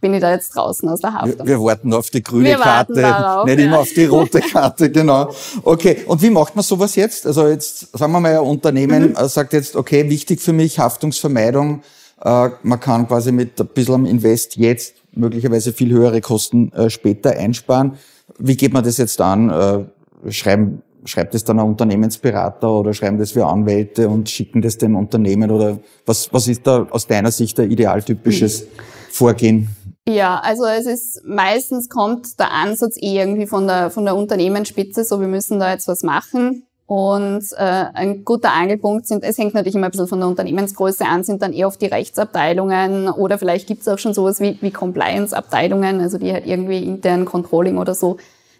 bin 0.00 0.14
ich 0.14 0.20
da 0.20 0.30
jetzt 0.30 0.56
draußen 0.56 0.88
aus 0.88 1.00
der 1.00 1.12
Haftung. 1.12 1.46
Wir, 1.46 1.58
wir 1.58 1.64
warten 1.64 1.92
auf 1.92 2.08
die 2.08 2.22
grüne 2.22 2.50
wir 2.50 2.56
Karte, 2.56 2.94
darauf, 2.94 3.44
nicht 3.44 3.58
ja. 3.58 3.66
immer 3.66 3.80
auf 3.80 3.92
die 3.92 4.06
rote 4.06 4.40
Karte, 4.52 4.90
genau. 4.90 5.30
Okay, 5.62 6.04
und 6.06 6.22
wie 6.22 6.30
macht 6.30 6.56
man 6.56 6.62
sowas 6.62 6.94
jetzt? 6.96 7.26
Also 7.26 7.46
jetzt, 7.46 7.96
sagen 7.96 8.12
wir 8.12 8.20
mal, 8.20 8.38
ein 8.38 8.40
Unternehmen 8.40 9.10
mhm. 9.10 9.28
sagt 9.28 9.52
jetzt, 9.52 9.76
okay, 9.76 10.08
wichtig 10.08 10.40
für 10.40 10.54
mich, 10.54 10.78
Haftungsvermeidung, 10.78 11.82
äh, 12.24 12.48
man 12.62 12.80
kann 12.80 13.06
quasi 13.06 13.30
mit 13.30 13.60
ein 13.60 13.66
bisschen 13.68 14.06
Invest 14.06 14.56
jetzt 14.56 14.94
möglicherweise 15.12 15.72
viel 15.72 15.90
höhere 15.90 16.20
Kosten 16.20 16.72
äh, 16.72 16.90
später 16.90 17.30
einsparen. 17.30 17.94
Wie 18.38 18.56
geht 18.56 18.72
man 18.72 18.84
das 18.84 18.96
jetzt 18.96 19.20
an? 19.20 19.50
Äh, 19.50 20.32
schreiben, 20.32 20.82
schreibt 21.04 21.34
es 21.34 21.44
dann 21.44 21.58
ein 21.58 21.66
Unternehmensberater 21.66 22.70
oder 22.70 22.94
schreiben 22.94 23.18
das 23.18 23.34
wir 23.34 23.46
Anwälte 23.46 24.08
und 24.08 24.28
schicken 24.28 24.62
das 24.62 24.78
dem 24.78 24.96
Unternehmen 24.96 25.50
oder 25.50 25.78
was, 26.06 26.32
was 26.32 26.48
ist 26.48 26.66
da 26.66 26.86
aus 26.90 27.06
deiner 27.06 27.30
Sicht 27.30 27.58
der 27.58 27.66
idealtypisches 27.66 28.60
hm. 28.60 28.68
Vorgehen? 29.10 29.68
Ja, 30.08 30.40
also 30.40 30.64
es 30.64 30.86
ist 30.86 31.22
meistens 31.24 31.88
kommt 31.88 32.38
der 32.38 32.52
Ansatz 32.52 32.96
eh 32.96 33.18
irgendwie 33.18 33.46
von 33.46 33.66
der 33.66 33.90
von 33.90 34.04
der 34.04 34.16
Unternehmensspitze, 34.16 35.04
so 35.04 35.20
wir 35.20 35.28
müssen 35.28 35.58
da 35.60 35.72
jetzt 35.72 35.88
was 35.88 36.02
machen. 36.02 36.64
Und 36.90 37.44
äh, 37.52 37.84
ein 37.94 38.24
guter 38.24 38.52
Angelpunkt 38.52 39.06
sind, 39.06 39.22
es 39.22 39.38
hängt 39.38 39.54
natürlich 39.54 39.76
immer 39.76 39.86
ein 39.86 39.92
bisschen 39.92 40.08
von 40.08 40.18
der 40.18 40.26
Unternehmensgröße 40.26 41.04
an, 41.06 41.22
sind 41.22 41.40
dann 41.40 41.52
eher 41.52 41.68
oft 41.68 41.80
die 41.80 41.86
Rechtsabteilungen 41.86 43.08
oder 43.08 43.38
vielleicht 43.38 43.68
gibt 43.68 43.82
es 43.82 43.86
auch 43.86 43.98
schon 44.00 44.12
sowas 44.12 44.40
wie, 44.40 44.58
wie 44.60 44.72
Compliance-Abteilungen, 44.72 46.00
also 46.00 46.18
die 46.18 46.32
halt 46.32 46.48
irgendwie 46.48 46.82
intern 46.82 47.26
Controlling 47.26 47.78
oder 47.78 47.94
so, 47.94 48.16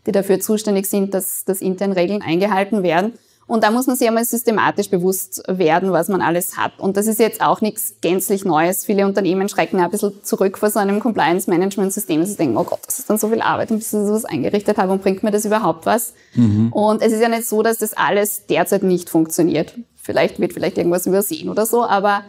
die 0.07 0.13
dafür 0.13 0.39
zuständig 0.39 0.87
sind, 0.87 1.13
dass, 1.13 1.45
dass 1.45 1.61
intern 1.61 1.91
Regeln 1.91 2.23
eingehalten 2.23 2.85
werden. 2.85 3.15
Und 3.51 3.65
da 3.65 3.73
muss 3.73 3.89
man 3.89 3.97
sich 3.97 4.07
einmal 4.07 4.25
systematisch 4.25 4.91
bewusst 4.91 5.43
werden, 5.49 5.91
was 5.91 6.07
man 6.07 6.23
alles 6.23 6.57
hat. 6.57 6.79
Und 6.79 6.97
das 6.97 7.09
ist 7.09 7.19
jetzt 7.19 7.41
auch 7.41 7.61
nichts 7.61 7.97
gänzlich 8.01 8.45
Neues. 8.45 8.85
Viele 8.85 9.05
Unternehmen 9.05 9.49
schrecken 9.49 9.81
ein 9.81 9.91
bisschen 9.91 10.13
zurück 10.23 10.57
vor 10.57 10.71
so 10.71 10.79
einem 10.79 11.01
Compliance-Management-System. 11.01 12.25
Sie 12.25 12.37
denken, 12.37 12.57
oh 12.57 12.63
Gott, 12.63 12.79
das 12.87 13.01
ist 13.01 13.11
dann 13.11 13.19
so 13.19 13.29
viel 13.29 13.41
Arbeit, 13.41 13.71
bis 13.71 13.87
ich 13.87 13.89
sowas 13.89 14.25
eingerichtet 14.25 14.79
habe 14.79 14.93
und 14.93 15.03
bringt 15.03 15.25
mir 15.25 15.33
das 15.33 15.47
überhaupt 15.47 15.85
was? 15.85 16.15
Mhm. 16.35 16.73
Und 16.73 17.03
es 17.03 17.13
ist 17.13 17.21
ja 17.21 17.29
nicht 17.29 17.45
so, 17.45 17.65
dass 17.65 17.79
das 17.79 17.93
alles 17.93 18.47
derzeit 18.47 18.85
nicht 18.85 19.11
funktioniert. 19.11 19.75
Vielleicht 19.97 20.39
wird 20.39 20.53
vielleicht 20.53 20.79
irgendwas 20.79 21.07
übersehen 21.07 21.49
oder 21.49 21.67
so, 21.67 21.83
aber 21.83 22.23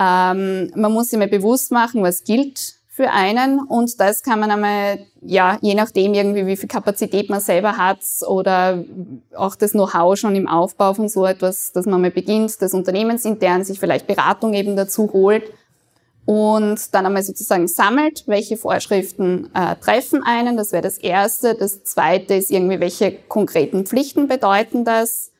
ähm, 0.00 0.72
man 0.74 0.92
muss 0.92 1.10
sich 1.10 1.18
mal 1.18 1.28
bewusst 1.28 1.72
machen, 1.72 2.02
was 2.02 2.24
gilt 2.24 2.76
für 2.94 3.10
einen 3.10 3.58
und 3.58 3.98
das 3.98 4.22
kann 4.22 4.38
man 4.38 4.52
einmal, 4.52 5.00
ja, 5.20 5.58
je 5.60 5.74
nachdem 5.74 6.14
irgendwie, 6.14 6.46
wie 6.46 6.56
viel 6.56 6.68
Kapazität 6.68 7.28
man 7.28 7.40
selber 7.40 7.76
hat 7.76 7.98
oder 8.24 8.84
auch 9.34 9.56
das 9.56 9.72
Know-how 9.72 10.16
schon 10.16 10.36
im 10.36 10.46
Aufbau 10.46 10.94
von 10.94 11.08
so 11.08 11.26
etwas, 11.26 11.72
dass 11.72 11.86
man 11.86 12.00
mal 12.00 12.12
beginnt, 12.12 12.62
das 12.62 12.72
Unternehmensintern 12.72 13.64
sich 13.64 13.80
vielleicht 13.80 14.06
Beratung 14.06 14.54
eben 14.54 14.76
dazu 14.76 15.12
holt 15.12 15.42
und 16.24 16.94
dann 16.94 17.04
einmal 17.04 17.24
sozusagen 17.24 17.66
sammelt, 17.66 18.22
welche 18.28 18.56
Vorschriften 18.56 19.50
äh, 19.54 19.74
treffen 19.74 20.22
einen, 20.24 20.56
das 20.56 20.70
wäre 20.70 20.82
das 20.82 20.98
Erste. 20.98 21.56
Das 21.56 21.82
Zweite 21.82 22.34
ist 22.34 22.52
irgendwie, 22.52 22.78
welche 22.78 23.10
konkreten 23.10 23.86
Pflichten 23.86 24.28
bedeuten 24.28 24.84
das. 24.84 25.32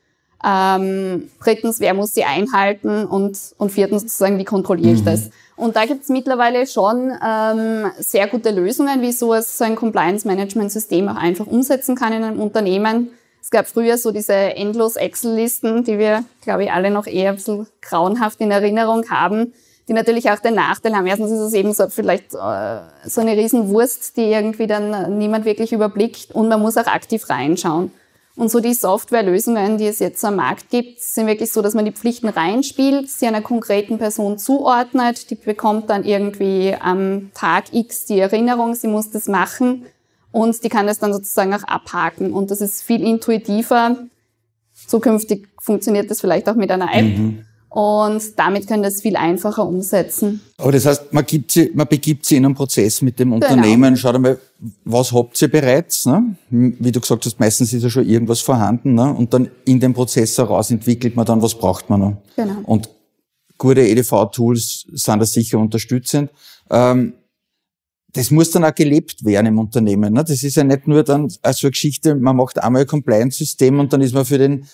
Ähm, 0.47 1.31
drittens, 1.43 1.81
wer 1.81 1.95
muss 1.95 2.13
sie 2.13 2.25
einhalten 2.25 3.07
und, 3.07 3.39
und 3.57 3.73
viertens 3.73 4.03
sozusagen, 4.03 4.39
wie 4.39 4.45
kontrolliere 4.45 4.93
ich 4.93 5.01
mhm. 5.01 5.07
das? 5.07 5.31
Und 5.57 5.77
da 5.77 5.87
gibt 5.87 6.03
es 6.03 6.09
mittlerweile 6.09 6.67
schon 6.67 7.13
ähm, 7.25 7.91
sehr 7.99 8.27
gute 8.27 8.51
Lösungen, 8.51 9.01
wie 9.01 9.13
so, 9.13 9.35
so 9.41 9.65
ein 9.65 9.77
Compliance-Management-System 9.77 11.09
auch 11.09 11.17
einfach 11.17 11.47
umsetzen 11.47 11.97
kann 11.97 12.13
in 12.13 12.25
einem 12.25 12.41
Unternehmen. 12.41 13.11
Es 13.41 13.51
gab 13.51 13.67
früher 13.67 13.97
so 13.97 14.11
diese 14.11 14.35
endlos 14.35 14.97
Excel-Listen, 14.97 15.85
die 15.85 15.99
wir, 15.99 16.25
glaube 16.43 16.65
ich, 16.65 16.73
alle 16.73 16.91
noch 16.91 17.07
eher 17.07 17.31
ein 17.31 17.37
bisschen 17.37 17.67
grauenhaft 17.81 18.41
in 18.41 18.51
Erinnerung 18.51 19.09
haben, 19.11 19.53
die 19.87 19.93
natürlich 19.93 20.31
auch 20.31 20.41
den 20.41 20.55
Nachteil 20.55 20.97
haben. 20.97 21.07
Erstens 21.07 21.31
ist 21.31 21.41
es 21.41 21.53
eben 21.53 21.73
so 21.73 21.89
vielleicht 21.89 22.35
äh, 22.35 22.81
so 23.07 23.21
eine 23.21 23.37
Riesenwurst, 23.37 24.17
die 24.17 24.33
irgendwie 24.33 24.67
dann 24.67 25.19
niemand 25.19 25.45
wirklich 25.45 25.73
überblickt 25.73 26.33
und 26.33 26.49
man 26.49 26.61
muss 26.61 26.77
auch 26.77 26.87
aktiv 26.87 27.29
reinschauen. 27.31 27.93
Und 28.37 28.51
so 28.51 28.59
die 28.59 28.75
Softwarelösungen, 28.75 29.79
die 29.79 29.87
es 29.87 30.01
jetzt 30.01 30.25
am 30.25 30.37
Markt 30.37 30.69
gibt, 30.69 31.01
sind 31.01 31.29
wirklich 31.29 31.53
so, 31.53 31.63
dass 31.63 31.75
man 31.75 31.85
die 31.85 31.93
Pflichten 31.93 32.29
reinspielt, 32.29 33.09
sie 33.09 33.27
einer 33.27 33.43
konkreten 33.43 33.99
Person 33.99 34.39
zuordnet, 34.39 35.31
die 35.31 35.37
bekommt 35.37 35.89
dann 35.89 36.05
irgendwie 36.05 36.75
am 36.79 37.31
Tag 37.33 37.73
X 37.73 38.07
die 38.07 38.19
Erinnerung, 38.19 38.75
sie 38.75 38.89
muss 38.89 39.11
das 39.11 39.29
machen 39.29 39.87
und 40.33 40.65
die 40.65 40.69
kann 40.69 40.89
das 40.89 40.99
dann 40.99 41.13
sozusagen 41.13 41.55
auch 41.55 41.63
abhaken. 41.63 42.33
Und 42.33 42.51
das 42.51 42.61
ist 42.61 42.83
viel 42.83 43.07
intuitiver. 43.07 43.99
Zukünftig 44.75 45.47
funktioniert 45.61 46.11
das 46.11 46.21
vielleicht 46.21 46.49
auch 46.49 46.57
mit 46.57 46.73
einer 46.73 46.93
App. 46.93 47.05
Mhm 47.05 47.47
und 47.75 48.39
damit 48.39 48.69
können 48.69 48.85
das 48.85 49.03
viel 49.03 49.17
einfacher 49.17 49.67
umsetzen. 49.67 50.41
Aber 50.59 50.71
das 50.71 50.87
heißt, 50.87 51.13
man, 51.13 51.27
gibt 51.27 51.51
sie, 51.51 51.73
man 51.75 51.89
begibt 51.89 52.25
sie 52.25 52.37
in 52.37 52.45
einen 52.45 52.55
Prozess 52.55 53.03
mit 53.03 53.19
dem 53.19 53.33
genau. 53.33 53.45
Unternehmen, 53.45 53.97
schaut 53.97 54.15
einmal, 54.15 54.39
was 54.85 55.11
habt 55.11 55.43
ihr 55.43 55.51
bereits? 55.51 56.07
Ne? 56.07 56.37
Wie 56.51 56.93
du 56.93 57.01
gesagt 57.01 57.27
hast, 57.27 57.41
meistens 57.41 57.73
ist 57.73 57.83
ja 57.83 57.91
schon 57.91 58.09
irgendwas 58.09 58.39
vorhanden 58.39 58.95
ne? 58.95 59.13
und 59.13 59.35
dann 59.35 59.51
in 59.65 59.81
dem 59.81 59.93
Prozess 59.93 60.39
heraus 60.39 60.71
entwickelt 60.71 61.17
man 61.17 61.27
dann, 61.27 61.43
was 61.43 61.57
braucht 61.57 61.91
man 61.91 61.99
noch. 61.99 62.17
Genau. 62.37 62.61
Und 62.63 62.89
gute 63.59 63.81
EDV-Tools 63.81 64.87
sind 64.93 65.19
da 65.19 65.27
sicher 65.27 65.59
unterstützend. 65.59 66.31
Ähm, 66.71 67.15
das 68.13 68.31
muss 68.31 68.53
dann 68.53 68.65
auch 68.65 68.75
gelebt 68.77 69.25
werden 69.25 69.47
im 69.47 69.59
Unternehmen. 69.59 70.13
Ne? 70.13 70.23
Das 70.23 70.45
ist 70.45 70.55
ja 70.55 70.63
nicht 70.63 70.87
nur 70.87 71.03
dann 71.03 71.29
so 71.29 71.39
eine 71.43 71.71
Geschichte, 71.73 72.15
man 72.15 72.37
macht 72.37 72.63
einmal 72.63 72.83
ein 72.83 72.87
Compliance-System 72.87 73.81
und 73.81 73.93
dann 73.93 74.01
ist 74.01 74.15
man 74.15 74.25
für 74.25 74.39
den 74.39 74.69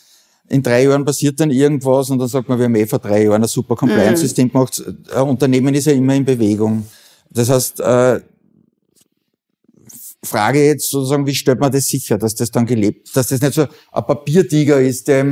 in 0.51 0.63
drei 0.63 0.85
Jahren 0.85 1.05
passiert 1.05 1.39
dann 1.39 1.51
irgendwas 1.51 2.11
und 2.11 2.19
dann 2.19 2.29
sagt 2.29 2.49
man, 2.49 2.59
wir 2.59 2.65
haben 2.65 2.75
eh 2.75 2.87
vor 2.87 2.99
drei 2.99 3.25
Jahren 3.25 3.43
ein 3.43 3.49
super 3.49 3.77
Compliance-System 3.77 4.49
mhm. 4.49 4.53
gemacht. 4.53 4.83
Ein 5.15 5.23
Unternehmen 5.23 5.75
ist 5.75 5.87
ja 5.87 5.93
immer 5.93 6.15
in 6.15 6.25
Bewegung. 6.25 6.85
Das 7.31 7.49
heißt, 7.49 7.81
äh, 7.81 8.21
Frage 10.23 10.67
jetzt 10.67 10.91
sozusagen, 10.91 11.27
wie 11.27 11.35
stellt 11.35 11.61
man 11.61 11.73
das 11.73 11.87
sicher, 11.87 12.19
dass 12.19 12.35
das 12.35 12.51
dann 12.51 12.67
gelebt, 12.67 13.17
dass 13.17 13.29
das 13.29 13.41
nicht 13.41 13.55
so 13.55 13.63
ein 13.63 14.07
Papiertiger 14.07 14.81
ist, 14.81 15.09
der 15.09 15.25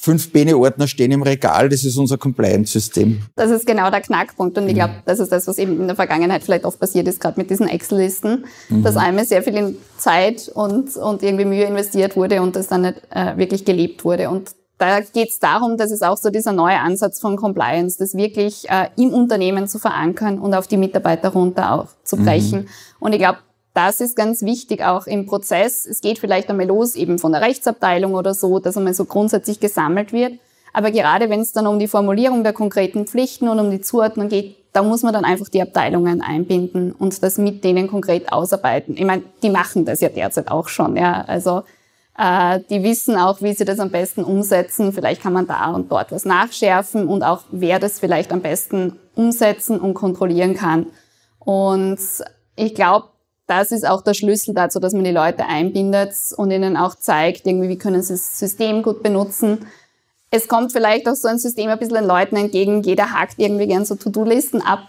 fünf 0.00 0.32
Bene-Ordner 0.32 0.88
stehen 0.88 1.12
im 1.12 1.22
Regal, 1.22 1.68
das 1.68 1.84
ist 1.84 1.98
unser 1.98 2.16
Compliance-System. 2.16 3.20
Das 3.36 3.50
ist 3.50 3.66
genau 3.66 3.90
der 3.90 4.00
Knackpunkt 4.00 4.56
und 4.56 4.66
ich 4.66 4.74
glaube, 4.74 4.94
mhm. 4.94 5.02
das 5.04 5.20
ist 5.20 5.30
das, 5.30 5.46
was 5.46 5.58
eben 5.58 5.78
in 5.78 5.86
der 5.86 5.94
Vergangenheit 5.94 6.42
vielleicht 6.42 6.64
oft 6.64 6.80
passiert 6.80 7.06
ist, 7.06 7.20
gerade 7.20 7.38
mit 7.38 7.50
diesen 7.50 7.68
Excel-Listen, 7.68 8.46
mhm. 8.70 8.82
dass 8.82 8.96
einmal 8.96 9.26
sehr 9.26 9.42
viel 9.42 9.54
in 9.54 9.76
Zeit 9.98 10.50
und, 10.54 10.96
und 10.96 11.22
irgendwie 11.22 11.44
Mühe 11.44 11.64
investiert 11.64 12.16
wurde 12.16 12.40
und 12.40 12.56
das 12.56 12.68
dann 12.68 12.80
nicht 12.80 13.02
äh, 13.10 13.36
wirklich 13.36 13.66
gelebt 13.66 14.02
wurde. 14.02 14.30
Und 14.30 14.52
da 14.78 15.00
geht 15.00 15.28
es 15.28 15.38
darum, 15.38 15.76
dass 15.76 15.90
es 15.90 16.00
auch 16.00 16.16
so 16.16 16.30
dieser 16.30 16.52
neue 16.52 16.78
Ansatz 16.78 17.20
von 17.20 17.36
Compliance, 17.36 17.98
das 17.98 18.14
wirklich 18.14 18.70
äh, 18.70 18.88
im 18.96 19.12
Unternehmen 19.12 19.68
zu 19.68 19.78
verankern 19.78 20.38
und 20.38 20.54
auf 20.54 20.66
die 20.66 20.78
Mitarbeiter 20.78 21.28
runter 21.28 21.72
auch 21.72 21.88
zu 22.04 22.16
brechen. 22.16 22.60
Mhm. 22.60 22.68
Und 23.00 23.12
ich 23.12 23.18
glaube, 23.18 23.40
das 23.74 24.00
ist 24.00 24.16
ganz 24.16 24.42
wichtig 24.42 24.82
auch 24.82 25.06
im 25.06 25.26
Prozess. 25.26 25.86
Es 25.86 26.00
geht 26.00 26.18
vielleicht 26.18 26.50
einmal 26.50 26.66
los, 26.66 26.96
eben 26.96 27.18
von 27.18 27.32
der 27.32 27.40
Rechtsabteilung 27.40 28.14
oder 28.14 28.34
so, 28.34 28.58
dass 28.58 28.76
einmal 28.76 28.94
so 28.94 29.04
grundsätzlich 29.04 29.60
gesammelt 29.60 30.12
wird. 30.12 30.34
Aber 30.72 30.90
gerade 30.90 31.30
wenn 31.30 31.40
es 31.40 31.52
dann 31.52 31.66
um 31.66 31.78
die 31.78 31.88
Formulierung 31.88 32.42
der 32.42 32.52
konkreten 32.52 33.06
Pflichten 33.06 33.48
und 33.48 33.58
um 33.58 33.70
die 33.70 33.80
Zuordnung 33.80 34.28
geht, 34.28 34.56
da 34.72 34.82
muss 34.82 35.02
man 35.02 35.12
dann 35.12 35.24
einfach 35.24 35.48
die 35.48 35.62
Abteilungen 35.62 36.20
einbinden 36.20 36.92
und 36.92 37.22
das 37.22 37.38
mit 37.38 37.64
denen 37.64 37.88
konkret 37.88 38.32
ausarbeiten. 38.32 38.96
Ich 38.96 39.04
meine, 39.04 39.22
die 39.42 39.50
machen 39.50 39.84
das 39.84 40.00
ja 40.00 40.08
derzeit 40.08 40.48
auch 40.48 40.68
schon. 40.68 40.96
Ja, 40.96 41.24
also 41.26 41.62
äh, 42.16 42.60
die 42.70 42.82
wissen 42.82 43.16
auch, 43.16 43.42
wie 43.42 43.52
sie 43.52 43.64
das 43.64 43.80
am 43.80 43.90
besten 43.90 44.22
umsetzen. 44.22 44.92
Vielleicht 44.92 45.22
kann 45.22 45.32
man 45.32 45.46
da 45.46 45.72
und 45.72 45.90
dort 45.90 46.12
was 46.12 46.24
nachschärfen 46.24 47.08
und 47.08 47.24
auch 47.24 47.42
wer 47.50 47.80
das 47.80 47.98
vielleicht 47.98 48.32
am 48.32 48.42
besten 48.42 48.96
umsetzen 49.16 49.80
und 49.80 49.94
kontrollieren 49.94 50.54
kann. 50.54 50.86
Und 51.40 51.98
ich 52.54 52.74
glaube, 52.74 53.06
das 53.50 53.72
ist 53.72 53.86
auch 53.86 54.02
der 54.02 54.14
Schlüssel 54.14 54.54
dazu, 54.54 54.78
dass 54.78 54.92
man 54.92 55.02
die 55.02 55.10
Leute 55.10 55.44
einbindet 55.44 56.14
und 56.36 56.52
ihnen 56.52 56.76
auch 56.76 56.94
zeigt, 56.94 57.46
irgendwie, 57.46 57.68
wie 57.68 57.78
können 57.78 58.00
sie 58.00 58.14
das 58.14 58.38
System 58.38 58.82
gut 58.82 59.02
benutzen. 59.02 59.66
Es 60.30 60.46
kommt 60.46 60.70
vielleicht 60.72 61.08
auch 61.08 61.16
so 61.16 61.26
ein 61.26 61.38
System 61.38 61.68
ein 61.68 61.78
bisschen 61.78 61.96
den 61.96 62.06
Leuten 62.06 62.36
entgegen. 62.36 62.82
Jeder 62.82 63.12
hakt 63.12 63.34
irgendwie 63.38 63.66
gern 63.66 63.84
so 63.84 63.96
To-Do-Listen 63.96 64.62
ab 64.62 64.86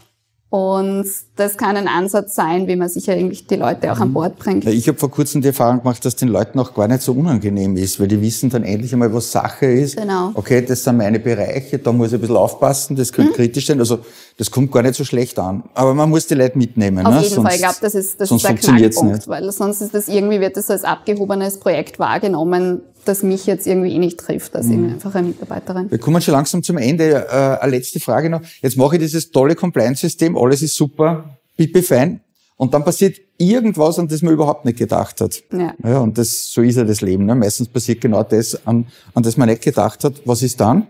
und 0.52 1.06
das 1.38 1.56
kann 1.56 1.78
ein 1.78 1.88
Ansatz 1.88 2.36
sein, 2.36 2.68
wie 2.68 2.76
man 2.76 2.90
sicher 2.90 3.16
irgendwie 3.16 3.42
die 3.42 3.56
Leute 3.56 3.90
auch 3.90 4.02
an 4.02 4.10
mhm. 4.10 4.14
Bord 4.14 4.38
bringt. 4.38 4.66
Ich 4.66 4.86
habe 4.90 4.98
vor 4.98 5.10
kurzem 5.10 5.42
die 5.42 5.48
Erfahrung 5.48 5.80
gemacht, 5.80 6.04
dass 6.04 6.18
den 6.18 6.28
Leuten 6.28 6.60
auch 6.60 6.74
gar 6.74 6.90
nicht 6.90 7.02
so 7.04 7.14
unangenehm 7.14 7.78
ist, 7.78 8.02
weil 8.02 8.10
die 8.10 8.22
wissen 8.22 8.50
dann 8.50 8.66
endlich 8.66 8.92
einmal, 8.92 9.14
was 9.14 9.32
Sache 9.32 9.68
ist. 9.68 9.96
Genau. 9.96 10.32
Okay, 10.34 10.62
das 10.66 10.84
sind 10.84 10.98
meine 10.98 11.22
Bereiche, 11.22 11.80
da 11.80 11.94
muss 11.94 12.10
ich 12.10 12.16
ein 12.16 12.20
bisschen 12.20 12.36
aufpassen, 12.36 12.98
das 12.98 13.14
könnte 13.14 13.32
mhm. 13.32 13.36
kritisch 13.36 13.68
sein. 13.68 13.80
Also 13.80 14.00
das 14.36 14.52
kommt 14.52 14.74
gar 14.74 14.84
nicht 14.84 14.96
so 14.96 15.06
schlecht 15.06 15.40
an. 15.40 15.64
Aber 15.74 15.94
man 15.94 16.10
muss 16.10 16.28
die 16.28 16.36
Leute 16.36 16.58
mitnehmen. 16.58 17.06
Auf 17.06 17.14
ne? 17.14 17.22
jeden 17.22 17.36
sonst, 17.36 17.48
Fall, 17.48 17.56
ich 17.56 17.62
glaube, 17.62 17.78
das 17.80 17.96
ist, 17.96 18.20
das 18.20 18.30
ist 18.30 18.44
der 18.44 18.56
Knackpunkt, 18.56 19.28
weil 19.30 19.50
sonst 19.54 19.80
ist 19.80 19.94
das 19.94 20.10
irgendwie, 20.10 20.42
wird 20.42 20.58
das 20.58 20.70
als 20.70 20.84
abgehobenes 20.84 21.62
Projekt 21.62 21.98
wahrgenommen, 21.98 22.82
das 23.06 23.24
mich 23.24 23.46
jetzt 23.46 23.68
irgendwie 23.68 23.94
eh 23.94 24.00
nicht 24.00 24.20
trifft, 24.20 24.56
als 24.56 24.68
mhm. 24.68 24.94
einfache 24.94 25.22
Mitarbeiterin. 25.22 25.90
Wir 25.90 25.98
kommen 25.98 26.22
schon 26.22 26.34
langsam 26.34 26.64
zum 26.64 26.78
Ende. 26.78 27.28
Äh, 27.30 27.64
eine 27.64 27.72
letzte 27.72 28.00
Frage 28.00 28.30
noch. 28.30 28.42
Jetzt 28.62 28.78
mache 28.78 28.96
ich 28.96 29.02
dieses 29.02 29.32
tolle 29.32 29.56
Compliance-System, 29.56 30.38
alles 30.38 30.62
ist 30.62 30.76
super, 30.76 31.38
pipi 31.58 31.82
fein. 31.82 32.22
Und 32.58 32.76
dann 32.76 32.84
passiert 32.84 33.18
irgendwas, 33.40 33.98
an 33.98 34.08
das 34.08 34.22
man 34.22 34.34
überhaupt 34.34 34.66
nicht 34.66 34.78
gedacht 34.78 35.20
hat. 35.20 35.42
Ja. 35.52 35.74
ja 35.84 35.98
und 35.98 36.18
das, 36.18 36.52
so 36.52 36.62
ist 36.62 36.76
ja 36.76 36.84
das 36.84 37.02
Leben. 37.02 37.26
Ne? 37.26 37.34
Meistens 37.34 37.68
passiert 37.68 38.02
genau 38.02 38.22
das, 38.22 38.68
an, 38.68 38.86
an 39.16 39.24
das 39.24 39.36
man 39.36 39.50
nicht 39.50 39.64
gedacht 39.64 40.04
hat. 40.04 40.22
Was 40.26 40.44
ist 40.44 40.60
dann? 40.60 40.86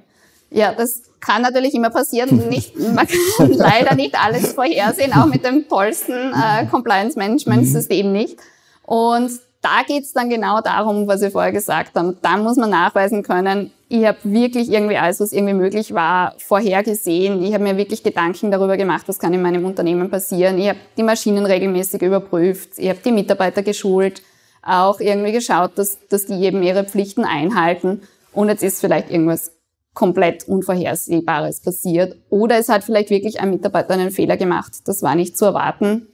Ja, 0.49 0.73
das 0.73 1.03
kann 1.21 1.43
natürlich 1.43 1.73
immer 1.73 1.89
passieren. 1.89 2.49
Nicht, 2.49 2.77
man 2.77 3.07
kann 3.37 3.51
leider 3.53 3.95
nicht 3.95 4.15
alles 4.21 4.51
vorhersehen, 4.51 5.13
auch 5.13 5.27
mit 5.27 5.45
dem 5.45 5.69
tollsten 5.69 6.33
äh, 6.33 6.65
Compliance-Management-System 6.65 8.07
mhm. 8.07 8.11
nicht. 8.11 8.37
Und 8.83 9.31
da 9.61 9.83
geht's 9.87 10.13
dann 10.13 10.29
genau 10.29 10.61
darum, 10.61 11.07
was 11.07 11.21
wir 11.21 11.31
vorher 11.31 11.51
gesagt 11.51 11.95
haben. 11.95 12.17
Da 12.21 12.37
muss 12.37 12.57
man 12.57 12.71
nachweisen 12.71 13.23
können, 13.23 13.71
ich 13.93 14.05
habe 14.05 14.19
wirklich 14.23 14.71
irgendwie 14.71 14.95
alles, 14.95 15.19
was 15.19 15.33
irgendwie 15.33 15.53
möglich 15.53 15.93
war, 15.93 16.33
vorhergesehen. 16.37 17.43
Ich 17.43 17.53
habe 17.53 17.65
mir 17.65 17.75
wirklich 17.75 18.03
Gedanken 18.03 18.49
darüber 18.49 18.77
gemacht, 18.77 19.03
was 19.07 19.19
kann 19.19 19.33
in 19.33 19.41
meinem 19.41 19.65
Unternehmen 19.65 20.09
passieren. 20.09 20.57
Ich 20.59 20.69
habe 20.69 20.79
die 20.95 21.03
Maschinen 21.03 21.45
regelmäßig 21.45 22.01
überprüft, 22.01 22.69
ich 22.77 22.87
habe 22.87 22.99
die 23.03 23.11
Mitarbeiter 23.11 23.63
geschult, 23.63 24.21
auch 24.61 25.01
irgendwie 25.01 25.33
geschaut, 25.33 25.71
dass, 25.75 25.97
dass 26.07 26.25
die 26.25 26.41
eben 26.41 26.63
ihre 26.63 26.85
Pflichten 26.85 27.25
einhalten. 27.25 28.03
Und 28.31 28.47
jetzt 28.47 28.63
ist 28.63 28.79
vielleicht 28.79 29.11
irgendwas 29.11 29.51
komplett 29.93 30.47
Unvorhersehbares 30.47 31.59
passiert. 31.61 32.15
Oder 32.29 32.57
es 32.59 32.69
hat 32.69 32.85
vielleicht 32.85 33.09
wirklich 33.09 33.41
ein 33.41 33.49
Mitarbeiter 33.49 33.93
einen 33.93 34.11
Fehler 34.11 34.37
gemacht. 34.37 34.71
Das 34.85 35.03
war 35.03 35.15
nicht 35.15 35.37
zu 35.37 35.43
erwarten. 35.43 36.07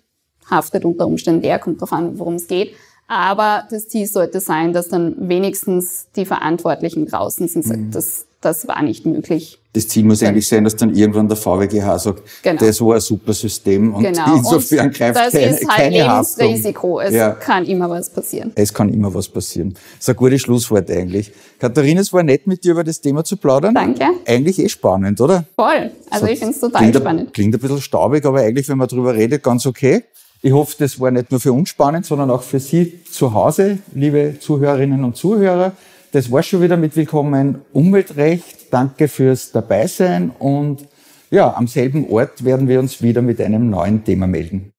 Haftet 0.50 0.84
unter 0.84 1.06
Umständen 1.06 1.44
der, 1.44 1.60
kommt 1.60 1.78
darauf 1.78 1.94
an, 1.94 2.18
worum 2.18 2.36
es 2.36 2.48
geht. 2.48 2.74
Aber 3.08 3.64
das 3.70 3.88
Ziel 3.88 4.06
sollte 4.06 4.42
sein, 4.42 4.74
dass 4.74 4.90
dann 4.90 5.30
wenigstens 5.30 6.08
die 6.16 6.26
Verantwortlichen 6.26 7.06
draußen 7.06 7.48
sind, 7.48 7.66
mhm. 7.66 7.92
das, 7.92 8.26
das 8.42 8.68
war 8.68 8.82
nicht 8.84 9.06
möglich. 9.06 9.60
Das 9.72 9.88
Ziel 9.88 10.04
muss 10.04 10.24
eigentlich 10.24 10.48
sein, 10.48 10.64
dass 10.64 10.76
dann 10.76 10.94
irgendwann 10.94 11.28
der 11.28 11.38
VWGH 11.38 12.00
sagt, 12.00 12.24
genau. 12.44 12.60
das 12.60 12.82
war 12.82 12.96
ein 12.96 13.00
super 13.00 13.32
System 13.32 13.94
und 13.94 14.04
genau. 14.04 14.36
insofern 14.36 14.88
und 14.88 14.96
greift 14.96 15.16
das 15.16 15.32
keine, 15.32 15.46
ist 15.46 15.68
halt 15.68 15.78
keine 15.78 15.98
Lebensrisiko. 15.98 17.00
Es 17.00 17.14
ja. 17.14 17.32
kann 17.32 17.64
immer 17.66 17.90
was 17.90 18.10
passieren. 18.10 18.52
Es 18.56 18.74
kann 18.74 18.92
immer 18.92 19.14
was 19.14 19.30
passieren. 19.30 19.74
Das 19.74 20.00
ist 20.00 20.10
ein 20.10 20.16
gutes 20.16 20.42
Schlusswort 20.42 20.90
eigentlich. 20.92 21.32
Katharina, 21.60 22.02
es 22.02 22.12
war 22.12 22.24
nett, 22.24 22.48
mit 22.48 22.64
dir 22.64 22.72
über 22.72 22.84
das 22.84 23.00
Thema 23.00 23.24
zu 23.24 23.38
plaudern. 23.38 23.74
Danke. 23.74 24.06
Eigentlich 24.26 24.60
eh 24.60 24.68
spannend, 24.68 25.22
oder? 25.22 25.46
Voll. 25.56 25.92
Also 26.10 26.26
so, 26.26 26.32
ich 26.32 26.40
finde 26.40 26.56
es 26.56 26.60
total 26.60 26.82
klingt 26.82 26.96
spannend. 26.96 27.30
Ein, 27.30 27.34
klingt 27.34 27.56
ein 27.56 27.62
bisschen 27.62 27.82
staubig, 27.82 28.26
aber 28.26 28.40
eigentlich, 28.40 28.68
wenn 28.68 28.80
man 28.80 28.88
drüber 28.88 29.14
redet, 29.14 29.44
ganz 29.44 29.66
okay. 29.66 30.04
Ich 30.48 30.54
hoffe, 30.54 30.76
das 30.80 30.98
war 30.98 31.12
nicht 31.12 31.30
nur 31.30 31.42
für 31.42 31.52
uns 31.52 31.68
spannend, 31.68 32.06
sondern 32.06 32.32
auch 32.32 32.42
für 32.42 32.62
Sie 32.62 33.04
zu 33.04 33.34
Hause, 33.34 33.80
liebe 33.94 34.38
Zuhörerinnen 34.40 35.04
und 35.04 35.18
Zuhörer. 35.18 35.74
Das 36.14 36.32
war 36.32 36.42
schon 36.42 36.62
wieder 36.62 36.78
mit 36.78 36.96
Willkommen 36.96 37.60
Umweltrecht. 37.74 38.72
Danke 38.72 39.10
fürs 39.10 39.52
Dabeisein 39.52 40.30
und 40.40 40.88
ja, 41.32 41.54
am 41.54 41.68
selben 41.68 42.10
Ort 42.10 42.46
werden 42.46 42.70
wir 42.70 42.80
uns 42.80 43.02
wieder 43.02 43.22
mit 43.22 43.42
einem 43.42 43.70
neuen 43.70 44.06
Thema 44.06 44.26
melden. 44.26 44.72